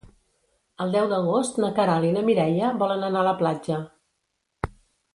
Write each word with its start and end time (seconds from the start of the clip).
El 0.85 0.95
deu 0.95 1.09
d'agost 1.11 1.61
na 1.65 1.69
Queralt 1.79 2.09
i 2.09 2.15
na 2.17 2.25
Mireia 2.31 2.73
volen 2.83 3.09
anar 3.13 3.23
a 3.25 3.31
la 3.31 3.39
platja. 3.45 3.81